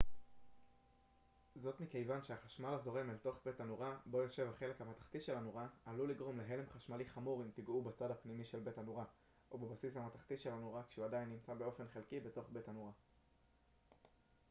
זאת 1.55 1.79
מכיוון 1.79 2.23
שהחשמל 2.23 2.73
הזורם 2.73 3.09
אל 3.09 3.15
תוך 3.17 3.35
בית 3.45 3.59
הנורה 3.59 3.97
בו 4.05 4.21
יושב 4.21 4.47
החלק 4.53 4.81
המתכתי 4.81 5.19
של 5.19 5.35
הנורה 5.35 5.67
עלול 5.85 6.09
לגרום 6.09 6.37
להלם 6.37 6.63
חשמלי 6.75 7.05
חמור 7.05 7.41
אם 7.43 7.47
תגעו 7.53 7.81
בצד 7.81 8.11
הפנימי 8.11 8.45
של 8.45 8.59
בית 8.59 8.77
הנורה 8.77 9.03
או 9.51 9.57
בבסיס 9.57 9.95
המתכתי 9.97 10.37
של 10.37 10.49
הנורה 10.51 10.81
כשהוא 10.89 11.05
עדיין 11.05 11.29
נמצא 11.29 11.53
באופן 11.53 11.83
חלקי 11.93 12.19
בתוך 12.19 12.45
בית 12.53 12.67
הנורה 12.67 12.91